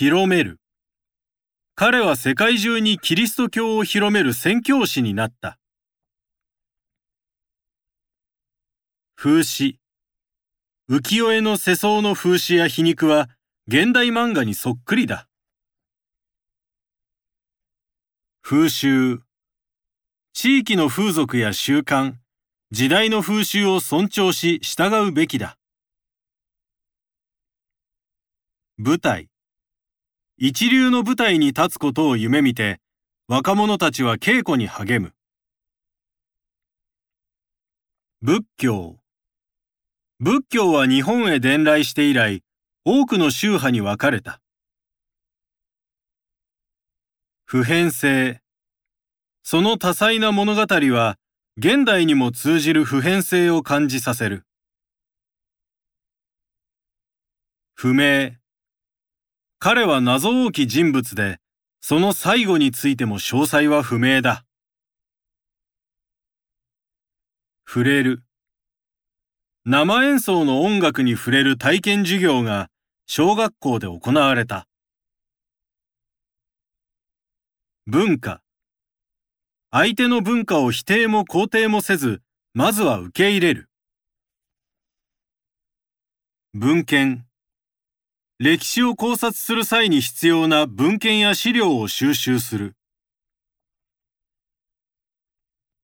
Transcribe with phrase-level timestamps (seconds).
[0.00, 0.60] 広める。
[1.74, 5.58] 彼は世界中にキリスト教を広める宣教師になった。
[9.16, 9.80] 風刺。
[10.88, 13.28] 浮世絵の世相の風刺や皮肉は
[13.66, 15.26] 現代漫画にそっくりだ。
[18.40, 19.22] 風習。
[20.32, 22.14] 地域の風俗や習慣、
[22.70, 25.58] 時代の風習を尊重し従うべきだ。
[28.76, 29.28] 舞台。
[30.40, 32.80] 一流の舞台に立つことを夢見て、
[33.26, 35.12] 若者たちは稽古に励む。
[38.22, 39.00] 仏教。
[40.20, 42.44] 仏教は日本へ伝来して以来、
[42.84, 44.40] 多くの宗派に分かれた。
[47.44, 48.40] 普遍性。
[49.42, 51.16] その多彩な物語は、
[51.56, 54.44] 現代にも通じる普遍性を感じさせる。
[57.74, 58.37] 不明。
[59.60, 61.40] 彼は謎多き人物で、
[61.80, 64.44] その最後についても詳細は不明だ。
[67.66, 68.22] 触れる。
[69.64, 72.70] 生演奏の音楽に触れる体験授業が
[73.06, 74.68] 小学校で行われた。
[77.86, 78.42] 文化。
[79.72, 82.22] 相手の文化を否定も肯定もせず、
[82.54, 83.68] まずは受け入れる。
[86.54, 87.27] 文献。
[88.40, 92.76] 歴史を考察する際に必要な文献や資料を収集する。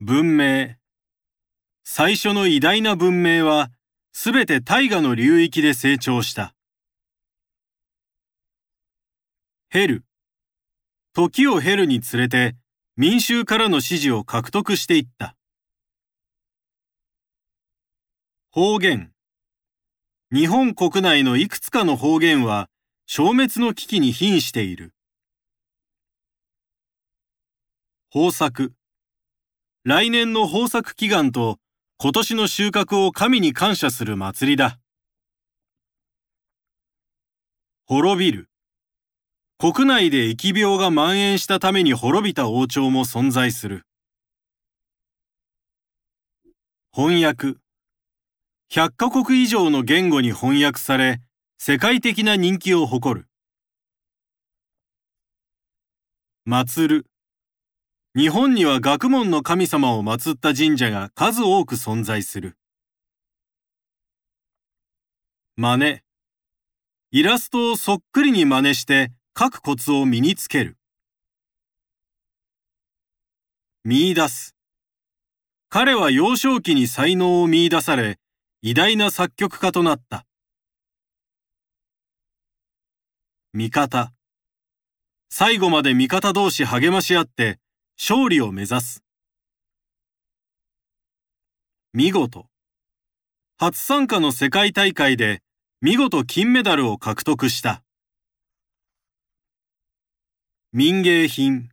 [0.00, 0.74] 文明。
[1.82, 3.70] 最初の偉大な文明は、
[4.12, 6.54] すべて大河の流域で成長した。
[9.70, 10.04] ヘル。
[11.14, 12.56] 時を経るにつれて
[12.96, 15.36] 民衆からの支持を獲得していった。
[18.50, 19.11] 方言
[20.34, 22.70] 日本国内のいくつかの方言は
[23.04, 24.94] 消滅の危機に瀕している。
[28.14, 28.72] 豊作
[29.84, 31.58] 来年の豊作祈願と
[31.98, 34.78] 今年の収穫を神に感謝する祭りだ。
[37.84, 38.48] 滅びる
[39.58, 43.82] 国内で疫病が蔓延したために滅びた王朝も存在する。
[46.90, 47.61] 翻訳
[48.74, 51.20] 100カ国以上の言語に翻訳され、
[51.58, 53.26] 世界的な人気を誇る。
[56.46, 57.06] 祭る
[58.16, 62.56] 日本には学問の神様を祀った神社が数多く存在する。
[65.56, 66.00] 真似
[67.10, 70.78] イラストをそっくりに真似して書くコツを身につける。
[73.84, 74.56] 見出す。
[75.68, 78.18] 彼は幼少期に才能を見出され、
[78.64, 80.24] 偉大な作曲家となった。
[83.52, 84.12] 味方。
[85.28, 87.58] 最後まで味方同士励まし合って
[87.98, 89.02] 勝利を目指す。
[91.92, 92.46] 見事。
[93.58, 95.42] 初参加の世界大会で
[95.80, 97.82] 見事金メダルを獲得した。
[100.72, 101.70] 民芸品。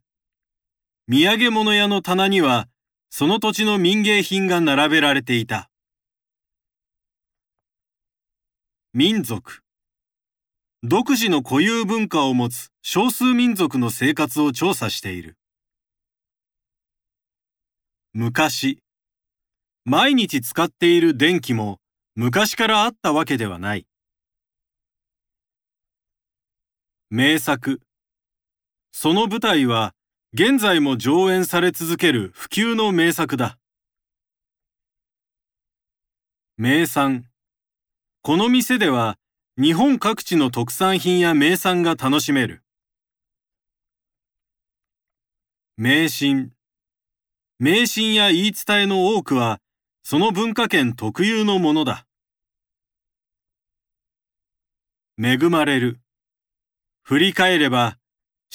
[1.07, 2.67] 土産物屋の棚には、
[3.11, 5.68] その土地の民芸品が並べられていた。
[8.91, 9.61] 民族。
[10.81, 15.37] 独自の固有文化を持つ少数民族の生活を調査している。
[18.13, 18.79] 昔。
[19.85, 21.77] 毎日使っている電気も
[22.15, 23.85] 昔からあったわけではない。
[27.11, 27.81] 名作。
[28.91, 29.93] その舞台は
[30.33, 33.59] 現在も上演され続ける不朽の名作だ。
[36.57, 37.29] 名産
[38.29, 39.17] この店では
[39.59, 42.61] 日本各地の特産品や名産が楽しめる。
[45.77, 46.51] 迷信
[47.57, 49.59] 迷信や言い伝えの多くは
[50.03, 52.05] その文化圏特有のものだ。
[55.19, 55.99] 恵まれる。
[57.01, 57.97] 振り返れば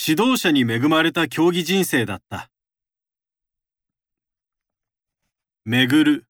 [0.01, 2.49] 指導者に恵まれた競技人生だった。
[5.65, 6.27] 巡る。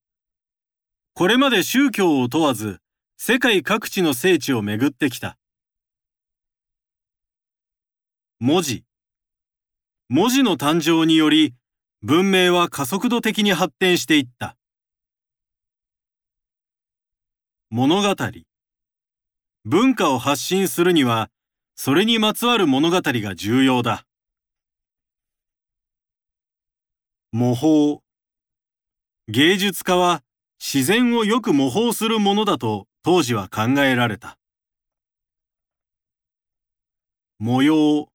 [1.13, 2.81] これまで宗教を問わず、
[3.17, 5.39] 世界各地の聖地を巡ってきた。
[8.41, 8.85] 文字。
[10.09, 11.55] 文字の誕生により、
[12.03, 14.57] 文明は加速度的に発展していった。
[17.71, 18.15] 物語。
[19.65, 21.31] 文化を発信するには、
[21.77, 24.05] それにまつわる物語が重要だ。
[27.33, 28.01] 模倣
[29.29, 30.23] 芸術家は
[30.61, 34.39] 自然をよく模倣するものだと当時は考えられた。
[37.39, 38.09] 模様。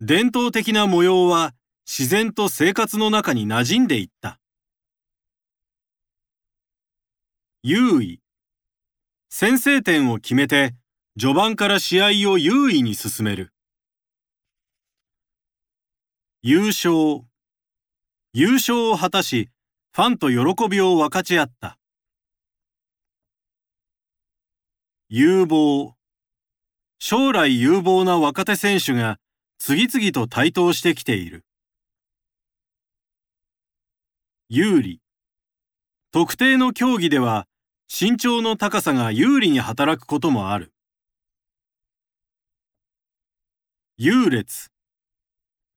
[0.00, 1.54] 伝統的な模様は
[1.88, 4.38] 自然と生活の中に馴染んでいった。
[7.64, 8.20] 優位。
[9.28, 10.76] 先制点を決めて
[11.18, 13.52] 序盤から試合を優位に進める。
[16.42, 17.24] 優勝。
[18.34, 19.50] 優勝を果たし、
[19.92, 21.79] ファンと喜びを分かち合った。
[25.12, 25.96] 有望。
[27.00, 29.18] 将来有望な若手選手が
[29.58, 31.44] 次々と台頭してきている。
[34.48, 35.00] 有利。
[36.12, 37.48] 特定の競技では
[37.88, 40.72] 身長の高さが有利に働くこともある。
[43.96, 44.68] 優劣。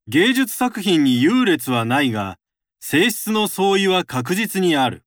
[0.06, 2.38] 芸術作品に優劣はないが、
[2.80, 5.04] 性質の相違は確実にある。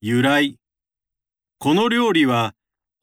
[0.00, 0.58] 由来。
[1.64, 2.54] この料理は、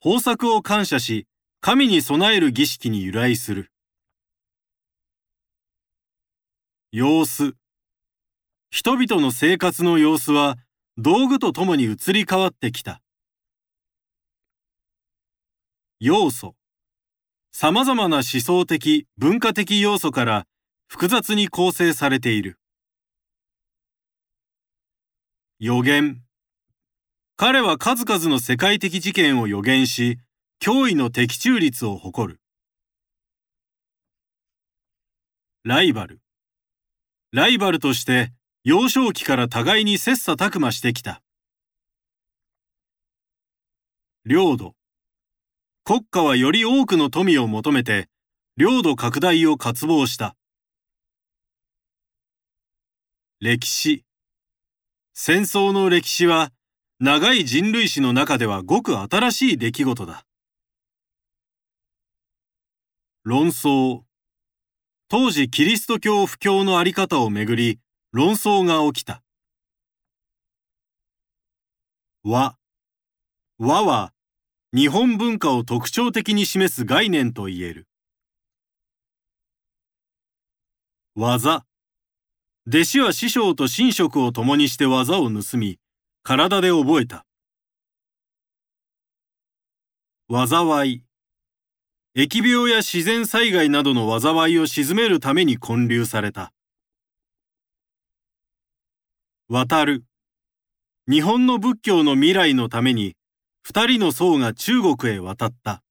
[0.06, 1.26] 豊作を感謝し、
[1.62, 3.72] 神に備える儀式に由来する。
[6.92, 7.56] 様子。
[8.70, 10.60] 人々の生活の様子は、
[10.96, 13.02] 道具とともに移り変わってきた。
[16.00, 16.54] 要素。
[17.52, 20.46] 様々な思想的、文化的要素から
[20.88, 22.60] 複雑に構成されている。
[25.58, 26.22] 予言。
[27.44, 30.20] 彼は数々の世界的事件を予言し、
[30.62, 32.40] 驚異の的中率を誇る。
[35.64, 36.22] ライバル。
[37.32, 38.32] ライバルとして
[38.64, 41.24] 幼少期から互いに切磋琢磨してきた。
[44.24, 44.76] 領土。
[45.84, 48.08] 国家はより多くの富を求めて、
[48.56, 50.36] 領土拡大を渇望した。
[53.40, 54.06] 歴史。
[55.16, 56.52] 戦争の歴史は、
[57.04, 60.24] 長い人類史の中ではごく新しい出来事だ。
[63.24, 64.04] 論争。
[65.10, 67.80] 当時キリスト教布教のあり方をめぐり、
[68.12, 69.24] 論争が起きた。
[72.24, 72.56] 和。
[73.58, 74.14] 和は、
[74.72, 77.88] 日本文化を特徴的に示す概念と言える。
[81.16, 81.66] 技。
[82.68, 85.81] 弟子は師匠と寝食を共にして技を盗み、
[86.24, 87.26] 体で覚えた。
[90.30, 91.04] 災い。
[92.16, 96.54] 疫病や自然災害などの災いを鎮めるために建立された。
[99.50, 100.06] 渡る。
[101.10, 103.16] 日本の仏教の未来のために
[103.64, 105.82] 二人の僧が中国へ渡った。